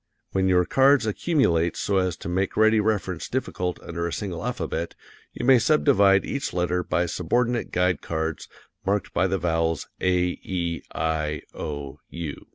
[0.31, 4.95] When your cards accumulate so as to make ready reference difficult under a single alphabet,
[5.31, 8.47] you may subdivide each letter by subordinate guide cards
[8.83, 12.47] marked by the vowels, A, E, I, O, U.